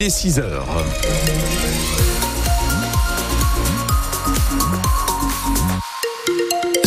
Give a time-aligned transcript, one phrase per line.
[0.00, 0.64] Et 6 heures.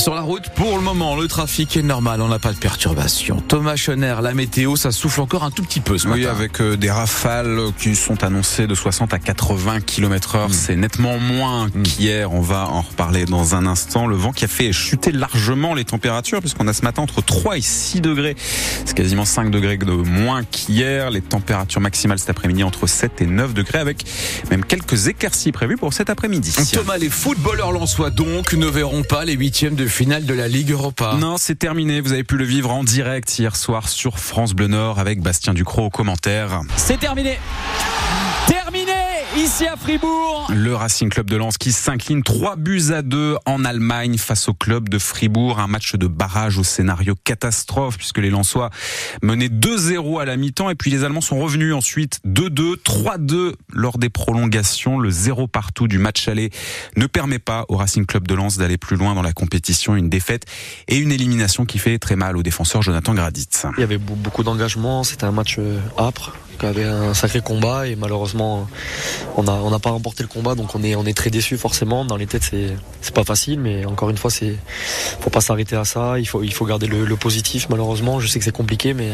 [0.02, 3.40] Sur la route, pour le moment, le trafic est normal, on n'a pas de perturbation.
[3.48, 6.32] Thomas Schoner, la météo, ça souffle encore un tout petit peu ce oui, matin.
[6.32, 10.50] avec euh, des rafales qui sont annoncées de 60 à 80 km heure.
[10.50, 10.54] Mm.
[10.54, 12.34] C'est nettement moins qu'hier.
[12.34, 14.08] On va en reparler dans un instant.
[14.08, 17.58] Le vent qui a fait chuter largement les températures puisqu'on a ce matin entre 3
[17.58, 18.36] et 6 degrés.
[18.86, 21.12] C'est quasiment 5 degrés de moins qu'hier.
[21.12, 24.04] Les températures maximales cet après-midi entre 7 et 9 degrés avec
[24.50, 26.56] même quelques éclaircies prévues pour cet après-midi.
[26.74, 30.72] Thomas, les footballeurs lensois donc ne verront pas les huitièmes de finale de la Ligue
[30.72, 31.16] Europa.
[31.20, 32.02] Non, c'est terminé.
[32.02, 35.54] Vous avez pu le vivre en direct hier soir sur France Bleu Nord avec Bastien
[35.54, 36.62] Ducrot au commentaire.
[36.78, 37.38] C'est terminé.
[38.48, 38.81] Terminé
[39.38, 40.48] ici à Fribourg.
[40.54, 44.54] Le Racing Club de Lens qui s'incline 3 buts à 2 en Allemagne face au
[44.54, 45.60] club de Fribourg.
[45.60, 48.70] Un match de barrage au scénario catastrophe puisque les Lensois
[49.22, 53.98] menaient 2-0 à la mi-temps et puis les Allemands sont revenus ensuite 2-2, 3-2 lors
[53.98, 55.00] des prolongations.
[55.00, 56.50] Le 0 partout du match aller
[56.98, 59.96] ne permet pas au Racing Club de Lens d'aller plus loin dans la compétition.
[59.96, 60.46] Une défaite
[60.88, 63.66] et une élimination qui fait très mal au défenseur Jonathan Graditz.
[63.78, 67.42] Il y avait beau- beaucoup d'engagement, c'était un match euh, âpre, qui avait un sacré
[67.42, 68.68] combat et malheureusement
[69.36, 72.06] on n'a on pas remporté le combat donc on est on est très déçu forcément.
[72.06, 72.52] Dans les têtes
[73.02, 74.56] c'est pas facile mais encore une fois c'est
[75.20, 76.20] faut pas s'arrêter à ça.
[76.20, 78.20] Il faut il faut garder le, positif malheureusement.
[78.20, 79.10] Je sais que c'est compliqué mais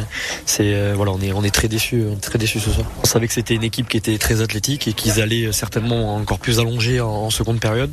[0.45, 2.85] c'est euh, voilà on est on est très déçu très ce soir.
[3.03, 6.39] On savait que c'était une équipe qui était très athlétique et qu'ils allaient certainement encore
[6.39, 7.91] plus allonger en, seconde période.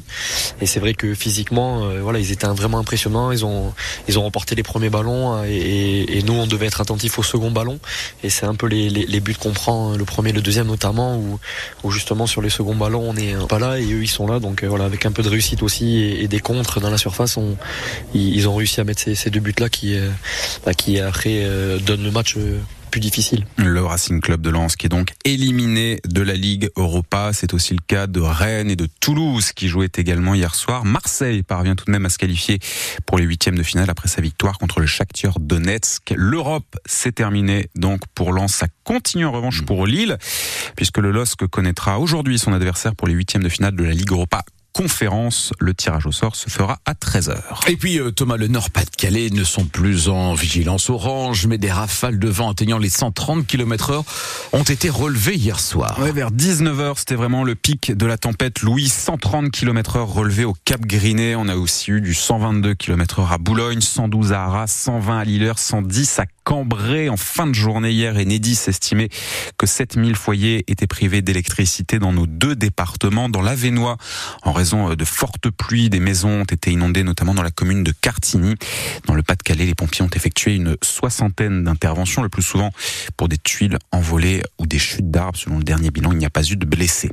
[0.60, 3.30] Et c'est vrai que physiquement euh, voilà ils étaient vraiment impressionnants.
[3.30, 3.72] Ils ont
[4.08, 7.52] ils ont remporté les premiers ballons euh, et nous on devait être attentifs au second
[7.52, 7.78] ballon
[8.24, 10.66] et c'est un peu les, les, les buts qu'on prend euh, le premier le deuxième
[10.66, 11.20] notamment
[11.84, 14.40] où, justement sur les seconds ballons on n'est pas là et eux ils sont là.
[14.40, 16.98] Donc euh, voilà avec un peu de réussite aussi et, et des contres dans la
[16.98, 17.56] surface on,
[18.14, 20.10] ils, ont réussi à mettre ces, deux buts là qui euh,
[20.64, 22.58] bah, qui après euh, donnent le match euh,
[22.94, 27.32] plus difficile Le Racing Club de Lens qui est donc éliminé de la Ligue Europa.
[27.32, 30.84] C'est aussi le cas de Rennes et de Toulouse qui jouaient également hier soir.
[30.84, 32.60] Marseille parvient tout de même à se qualifier
[33.04, 36.14] pour les huitièmes de finale après sa victoire contre le Shakhtar Donetsk.
[36.14, 38.54] L'Europe s'est terminée donc pour Lens.
[38.54, 40.16] Ça continue en revanche pour Lille
[40.76, 44.12] puisque le LOSC connaîtra aujourd'hui son adversaire pour les huitièmes de finale de la Ligue
[44.12, 45.52] Europa conférence.
[45.58, 47.38] Le tirage au sort se fera à 13h.
[47.68, 52.18] Et puis euh, Thomas, le Nord-Pas-de-Calais ne sont plus en vigilance orange, mais des rafales
[52.18, 54.04] de vent atteignant les 130 km heure
[54.52, 55.98] ont été relevées hier soir.
[56.00, 58.60] Ouais, vers 19h, c'était vraiment le pic de la tempête.
[58.60, 61.36] Louis, 130 km heure relevé au Cap Grinet.
[61.36, 65.24] On a aussi eu du 122 km heure à Boulogne, 112 à Arras, 120 à
[65.24, 67.08] Lilleur, 110 à Cambrai.
[67.08, 69.08] En fin de journée hier, Enedis estimait
[69.58, 73.28] que 7000 foyers étaient privés d'électricité dans nos deux départements.
[73.28, 73.96] Dans l'Avenois,
[74.42, 77.92] en raison de fortes pluies, des maisons ont été inondées, notamment dans la commune de
[77.92, 78.54] Cartigny.
[79.06, 82.70] Dans le Pas-de-Calais, les pompiers ont effectué une soixantaine d'interventions, le plus souvent
[83.16, 85.38] pour des tuiles envolées ou des chutes d'arbres.
[85.38, 87.10] Selon le dernier bilan, il n'y a pas eu de blessés.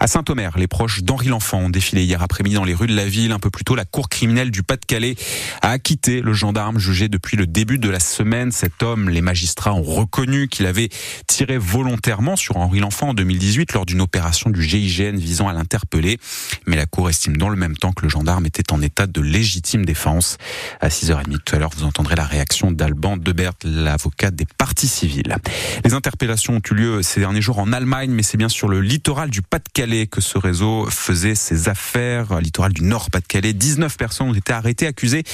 [0.00, 3.06] À Saint-Omer, les proches d'Henri L'Enfant ont défilé hier après-midi dans les rues de la
[3.06, 3.30] ville.
[3.30, 5.14] Un peu plus tôt, la cour criminelle du Pas-de-Calais
[5.62, 8.50] a acquitté le gendarme jugé depuis le début de la semaine.
[8.72, 10.88] Cet homme, les magistrats ont reconnu qu'il avait
[11.26, 16.18] tiré volontairement sur Henri L'Enfant en 2018 lors d'une opération du GIGN visant à l'interpeller.
[16.66, 19.20] Mais la cour estime dans le même temps que le gendarme était en état de
[19.20, 20.38] légitime défense.
[20.80, 25.36] À 6h30 tout à l'heure, vous entendrez la réaction d'Alban Debert, l'avocat des parties civiles.
[25.84, 28.80] Les interpellations ont eu lieu ces derniers jours en Allemagne, mais c'est bien sur le
[28.80, 32.40] littoral du Pas-de-Calais que ce réseau faisait ses affaires.
[32.40, 35.24] Littoral du Nord-Pas-de-Calais, 19 personnes ont été arrêtées, accusées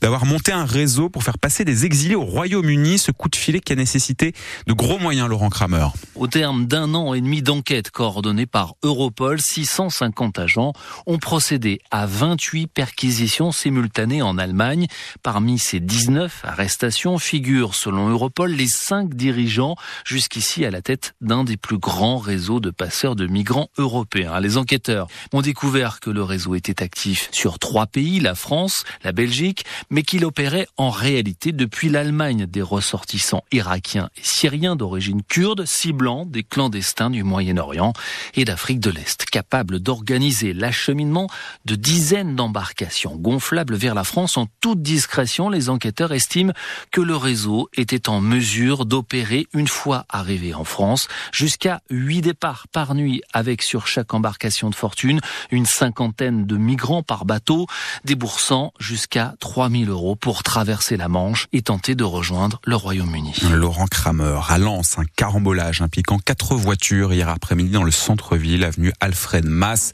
[0.00, 2.87] d'avoir monté un réseau pour faire passer des exilés au Royaume-Uni.
[2.96, 4.32] Ce coup de filet qui a nécessité
[4.66, 5.88] de gros moyens, Laurent Kramer.
[6.14, 10.72] Au terme d'un an et demi d'enquête coordonnée par Europol, 650 agents
[11.06, 14.86] ont procédé à 28 perquisitions simultanées en Allemagne.
[15.22, 21.44] Parmi ces 19 arrestations figurent, selon Europol, les cinq dirigeants jusqu'ici à la tête d'un
[21.44, 24.40] des plus grands réseaux de passeurs de migrants européens.
[24.40, 29.12] Les enquêteurs ont découvert que le réseau était actif sur trois pays, la France, la
[29.12, 35.64] Belgique, mais qu'il opérait en réalité depuis l'Allemagne des ressortissants irakiens et syriens d'origine kurde,
[35.64, 37.92] ciblant des clandestins du Moyen-Orient
[38.34, 41.28] et d'Afrique de l'Est, capables d'organiser l'acheminement
[41.64, 45.50] de dizaines d'embarcations gonflables vers la France en toute discrétion.
[45.50, 46.52] Les enquêteurs estiment
[46.92, 52.68] que le réseau était en mesure d'opérer une fois arrivé en France jusqu'à huit départs
[52.68, 55.20] par nuit avec sur chaque embarcation de fortune
[55.50, 57.66] une cinquantaine de migrants par bateau,
[58.04, 63.32] déboursant jusqu'à 3000 euros pour traverser la Manche et tenter de rejoindre le Royaume-Uni.
[63.50, 68.92] Laurent Kramer à Lens, un carambolage impliquant quatre voitures hier après-midi dans le centre-ville, avenue
[69.00, 69.92] Alfred Mass.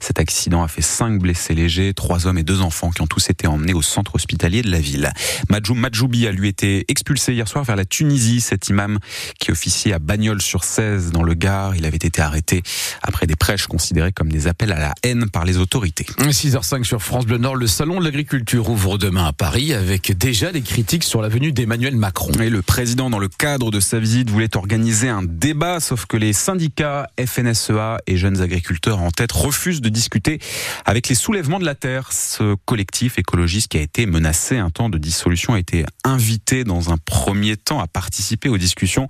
[0.00, 3.30] Cet accident a fait cinq blessés légers, trois hommes et deux enfants qui ont tous
[3.30, 5.12] été emmenés au centre hospitalier de la ville.
[5.50, 8.40] Majou Majoubi a lui été expulsé hier soir vers la Tunisie.
[8.40, 8.98] Cet imam
[9.38, 12.64] qui officiait à Bagnols-sur-Cèze dans le Gard, il avait été arrêté
[13.02, 16.06] après des prêches considérées comme des appels à la haine par les autorités.
[16.18, 20.50] 6h05 sur France Bleu Nord, le salon de l'agriculture ouvre demain à Paris avec déjà
[20.50, 22.15] des critiques sur la venue d'Emmanuel Macron.
[22.40, 26.16] Et le président, dans le cadre de sa visite, voulait organiser un débat, sauf que
[26.16, 30.38] les syndicats FNSEA et jeunes agriculteurs en tête refusent de discuter
[30.84, 32.12] avec les soulèvements de la terre.
[32.12, 36.92] Ce collectif écologiste qui a été menacé, un temps de dissolution, a été invité dans
[36.92, 39.08] un premier temps à participer aux discussions,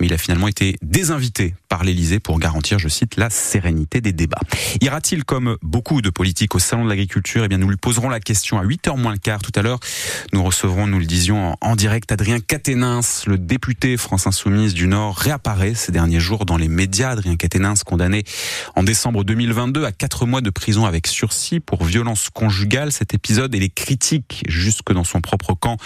[0.00, 4.12] mais il a finalement été désinvité par l'Elysée pour garantir, je cite, la sérénité des
[4.12, 4.42] débats.
[4.82, 8.20] Ira-t-il comme beaucoup de politiques au salon de l'agriculture Eh bien, nous lui poserons la
[8.20, 9.80] question à 8h moins le quart tout à l'heure.
[10.34, 15.16] Nous recevrons, nous le disions en direct, Adrien Caténins, le député France Insoumise du Nord,
[15.16, 17.12] réapparaît ces derniers jours dans les médias.
[17.12, 18.24] Adrien Caténins, condamné
[18.76, 22.92] en décembre 2022 à quatre mois de prison avec sursis pour violence conjugale.
[22.92, 25.78] Cet épisode et les critiques jusque dans son propre camp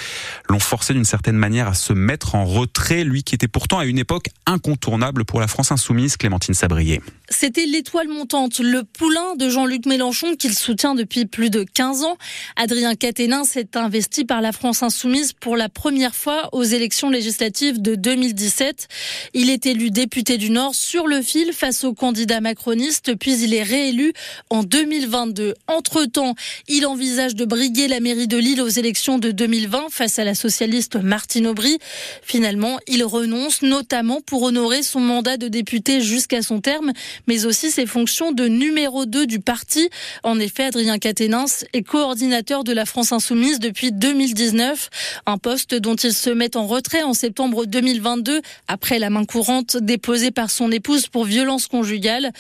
[0.49, 3.85] l'ont forcé d'une certaine manière à se mettre en retrait, lui qui était pourtant à
[3.85, 5.76] une époque incontournable pour la France Insoumise,
[6.19, 7.01] Clémentine Sabrier.
[7.29, 12.17] C'était l'étoile montante, le poulain de Jean-Luc Mélenchon qu'il soutient depuis plus de 15 ans.
[12.55, 17.83] Adrien Caténin s'est investi par la France Insoumise pour la première fois aux élections législatives
[17.83, 18.89] de 2017.
[19.35, 23.53] Il est élu député du Nord sur le fil face au candidat macroniste, puis il
[23.55, 24.13] est réélu
[24.51, 25.55] en 2022.
[25.67, 26.35] Entre-temps,
[26.69, 30.35] il envisage de briguer la mairie de Lille aux élections de 2020 face à la
[30.35, 31.79] socialiste Martine Aubry.
[32.23, 35.66] Finalement, il renonce notamment pour honorer son mandat de député
[36.01, 36.93] jusqu'à son terme
[37.27, 39.89] mais aussi ses fonctions de numéro 2 du parti.
[40.23, 44.91] En effet, Adrien Caténins est coordinateur de la France Insoumise depuis 2019,
[45.27, 49.77] un poste dont il se met en retrait en septembre 2022 après la main courante
[49.77, 52.33] déposée par son épouse pour violence conjugale.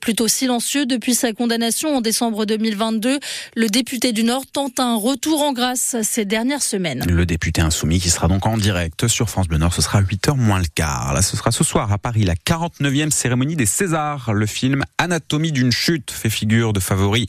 [0.00, 3.18] Plutôt silencieux depuis sa condamnation en décembre 2022,
[3.56, 7.04] le député du Nord tente un retour en grâce ces dernières semaines.
[7.08, 10.36] Le député insoumis qui sera donc en direct sur France Bleu Nord, ce sera 8h
[10.36, 11.12] moins le quart.
[11.12, 12.36] Là, ce sera ce soir à Paris, la
[12.80, 17.26] 49e cérémonie des Césars le film Anatomie d'une chute fait figure de favori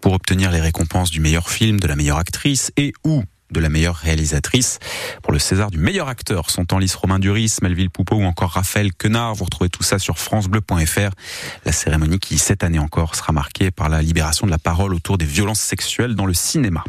[0.00, 3.68] pour obtenir les récompenses du meilleur film, de la meilleure actrice et ou de la
[3.68, 4.78] meilleure réalisatrice.
[5.22, 8.52] Pour le César du meilleur acteur sont en lice Romain Duris, Melville Poupeau ou encore
[8.52, 9.34] Raphaël Quenard.
[9.34, 11.10] Vous retrouvez tout ça sur francebleu.fr.
[11.64, 15.18] La cérémonie qui, cette année encore, sera marquée par la libération de la parole autour
[15.18, 16.82] des violences sexuelles dans le cinéma.